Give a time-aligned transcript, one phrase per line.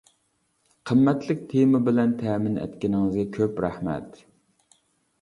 [0.89, 4.23] قىممەتلىك تېما بىلەن تەمىن ئەتكىنىڭىزگە كۆپ رەھمەت.